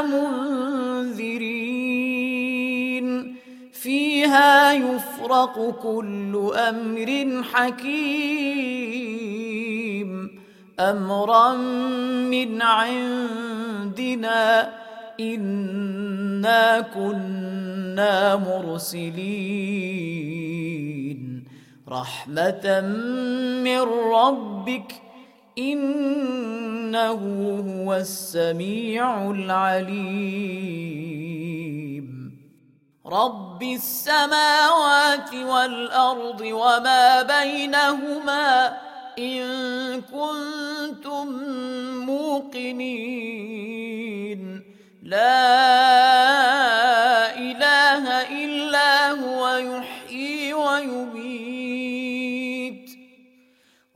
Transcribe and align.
منذرين. 0.00 1.68
فيها 3.72 4.72
يفرق 4.72 5.78
كل 5.82 6.50
أمر 6.54 7.42
حكيم. 7.52 8.78
أمرا 10.80 11.56
من 12.30 12.62
عندنا 12.62 14.72
إنا 15.20 16.80
كنا 16.80 18.36
مرسلين. 18.36 19.18
رحمة 21.88 22.80
من 23.64 23.80
ربك 24.12 24.92
ۖ 24.92 24.94
إنه 25.58 27.12
هو 27.82 27.94
السميع 27.94 29.30
العليم. 29.30 30.58
رب 33.06 33.62
السماوات 33.62 35.34
والأرض 35.34 36.40
وما 36.40 37.22
بينهما 37.22 38.76
إن 39.18 39.44
كنتم 40.00 41.26
موقنين. 42.06 43.18
لا 45.02 46.77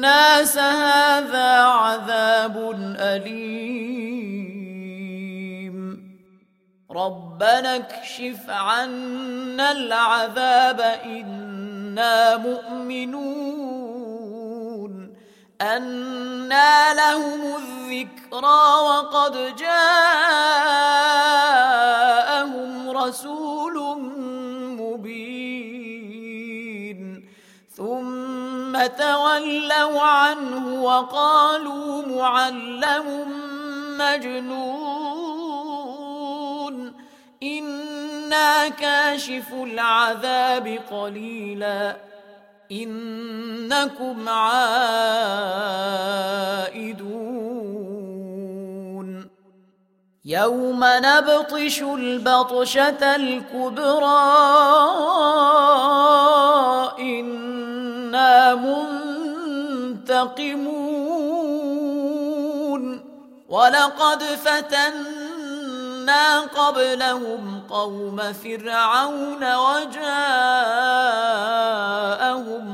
الناس 0.00 0.58
هذا 0.58 1.60
عذاب 1.60 2.56
أليم. 2.98 4.20
ربنا 6.90 7.76
اكشف 7.76 8.50
عنا 8.50 9.72
العذاب 9.72 10.80
إنا 11.04 12.36
مؤمنون. 12.36 13.40
أنى 15.60 16.94
لهم 16.96 17.56
الذكرى 17.56 18.62
وقد 18.88 19.56
جاءهم 19.56 19.80
رسول 22.90 23.39
ثم 28.80 28.86
تولوا 28.86 30.00
عنه 30.00 30.82
وقالوا 30.82 32.02
معلم 32.06 33.32
مجنون. 33.98 34.70
إنا 37.42 38.68
كاشف 38.68 39.52
العذاب 39.52 40.78
قليلا. 40.90 41.96
إنكم 42.72 44.28
عائدون. 44.28 44.70
يوم 50.24 50.80
نبطش 50.84 51.82
البطشة 51.82 53.16
الكبرى. 53.16 54.50
منتقمون 60.04 60.40
ولقد 63.48 64.22
فتنا 64.22 65.20
قبلهم 66.40 67.62
قوم 67.70 68.32
فرعون 68.32 69.54
وجاءهم 69.56 70.02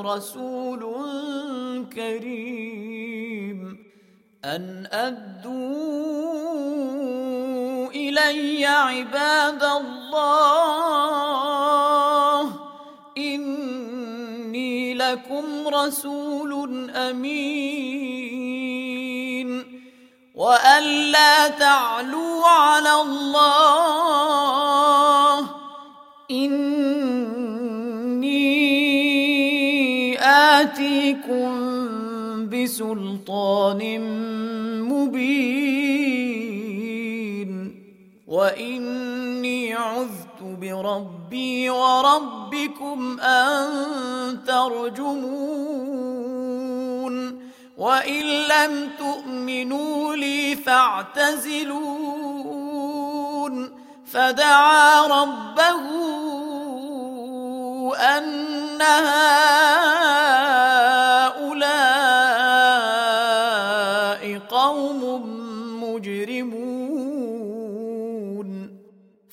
رسول 0.00 0.82
كريم. 1.92 3.78
أن 4.44 4.86
أدوا 4.92 5.88
إلي 7.90 8.66
عباد 8.66 9.64
الله 9.64 10.48
لكم 15.12 15.68
رسول 15.68 16.90
أمين 16.90 18.28
وأن 20.34 20.82
لا 21.12 21.48
تعلوا 21.48 22.46
على 22.46 22.92
الله 23.02 24.18
إني 26.30 27.08
آتيكم 30.20 31.48
بسلطان 32.48 34.00
مبين 34.82 36.18
وإني 38.26 39.74
عذت 39.74 40.42
بربي 40.42 41.70
وربكم 41.70 43.20
أن 43.20 44.27
ترجمون 44.68 46.28
وإن 47.78 48.24
لم 48.24 48.90
تؤمنوا 48.98 50.16
لي 50.16 50.56
فاعتزلون. 50.56 51.78
فدعا 54.12 55.06
ربه 55.06 55.80
أن 57.96 58.82
هؤلاء 58.82 59.38
قوم 64.50 65.02
مجرمون. 65.84 66.77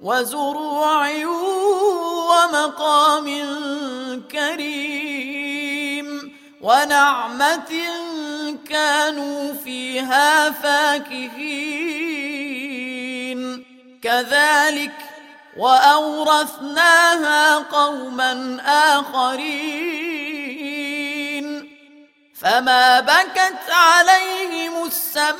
وزروع 0.00 1.10
ومقام 2.30 3.26
كريم 4.32 6.08
ونعمة 6.60 7.72
كانوا 8.68 9.52
فيها 9.64 10.50
فاكهين. 10.50 11.80
كذلك 14.02 14.92
وأورثناها 15.56 17.56
قوما 17.56 18.62
آخرين. 18.66 20.10
فما 22.40 23.00
بكت 23.00 23.70
عليهم 23.70 24.86
السماء 24.86 25.39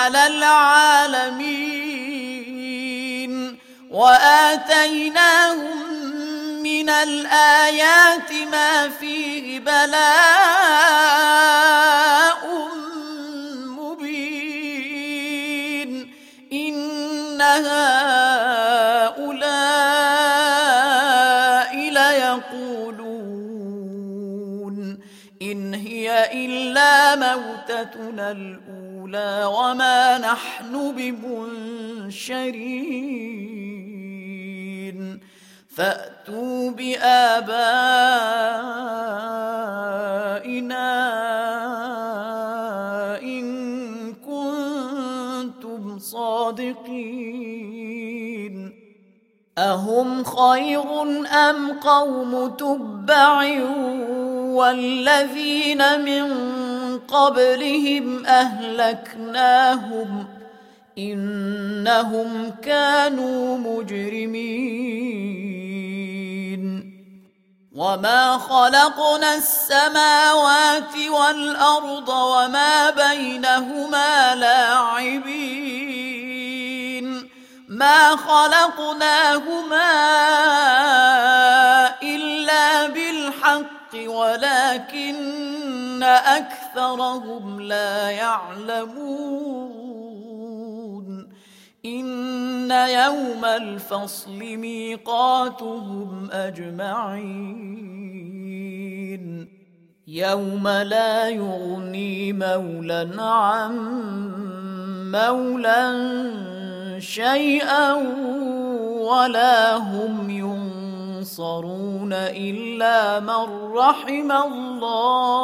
على 0.00 0.26
العالمين 0.26 1.60
وآتيناهم 3.90 5.78
من 6.62 6.88
الآيات 6.90 8.32
ما 8.52 8.88
فيه 8.88 9.60
بلاء 9.60 10.00
مبين 14.80 15.90
إن 16.52 17.40
هؤلاء 17.40 17.90
ليقولون 22.70 23.40
إن 25.42 25.74
هي 25.74 26.30
إلا 26.46 27.16
موتتنا 27.16 28.30
الأولى 28.30 28.69
وما 29.46 30.18
نحن 30.18 30.92
بمنشرين. 30.96 31.60
فأتوا 35.76 36.70
بآبائنا 36.70 37.20
إن 43.22 43.46
كنتم 44.12 45.98
صادقين. 45.98 47.50
أهم 49.58 50.24
خير 50.24 51.02
أم 51.26 51.72
قوم 51.72 52.46
تبع 52.48 53.42
والذين 54.54 56.00
من 56.04 56.30
قبلهم 56.98 58.26
أهلكناهم 58.26 60.26
إنهم 60.98 62.50
كانوا 62.62 63.58
مجرمين. 63.58 65.00
وما 67.74 68.38
خلقنا 68.38 69.34
السماوات 69.34 70.96
والأرض 71.08 72.08
وما 72.08 72.90
بينهما 72.90 74.34
لاعبين. 74.34 75.80
ما 77.68 78.16
خلقناهما 78.16 79.90
إلا 82.02 82.86
بالحق 82.86 83.94
ولكن 83.94 86.02
أكثرهم 86.70 87.60
لا 87.60 88.10
يعلمون. 88.10 89.00
إن 91.84 92.70
يوم 92.70 93.44
الفصل 93.44 94.38
ميقاتهم 94.38 96.30
أجمعين. 96.30 97.70
يوم 100.06 100.68
لا 100.68 101.28
يغني 101.28 102.32
مولى 102.32 103.10
عن 103.18 103.76
مولى 105.12 106.20
شيئا 107.00 107.92
ولا 109.00 109.76
هم 109.76 110.30
ينصرون 110.30 112.12
إلا 112.12 113.20
من 113.20 113.72
رحم 113.74 114.32
الله. 114.32 115.40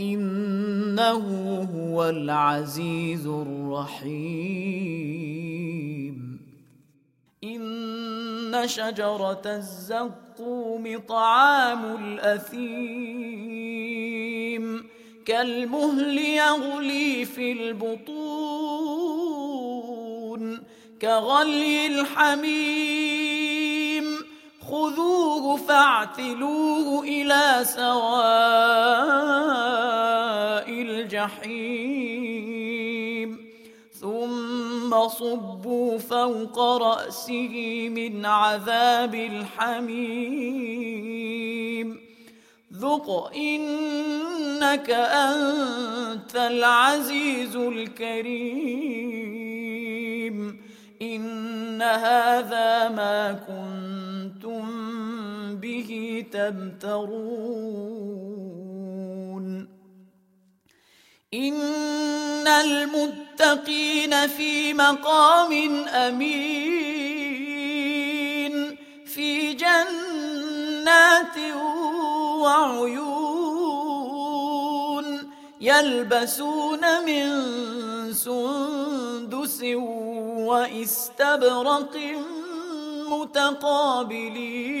إنه 0.00 1.68
هو 1.76 2.08
العزيز 2.08 3.26
الرحيم. 3.26 4.10
إن 7.44 8.62
شجرة 8.66 9.42
الزقوم 9.46 10.98
طعام 11.08 11.96
الأثيم. 12.04 12.60
كالمهل 15.26 16.18
يغلي 16.18 17.24
في 17.24 17.52
البطون. 17.52 18.30
كغلي 21.02 21.86
الحميم. 21.86 23.19
خذوه 24.70 25.56
فاعتلوه 25.56 27.02
إلى 27.04 27.60
سواء 27.62 27.90
الجحيم. 30.70 32.10
ثم 34.00 35.08
صبوا 35.08 35.98
فوق 35.98 36.58
رأسه 36.58 37.88
من 37.94 38.26
عذاب 38.26 39.14
الحميم. 39.14 40.00
ذق 42.72 43.32
إنك 43.36 44.90
أنت 44.90 46.36
العزيز 46.36 47.56
الكريم. 47.56 48.70
إن 51.02 51.82
هذا 51.82 52.88
ما 52.88 53.32
كنتم 53.32 53.90
به 53.90 53.99
تمترون. 56.32 57.80
إن 61.34 62.46
المتقين 62.46 64.26
في 64.26 64.74
مقام 64.74 65.52
أمين 65.88 66.50
في 69.06 69.52
جنات 69.52 71.38
وعيون 72.42 73.40
يلبسون 75.60 77.04
من 77.06 77.28
سندس 78.12 79.62
واستبرق 80.50 81.96
متقابلين. 83.08 84.80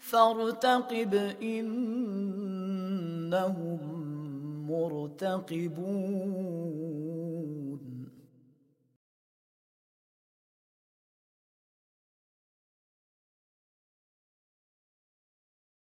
فارتقب 0.00 1.14
إنهم 1.42 3.78
مرتقبون. 4.70 6.95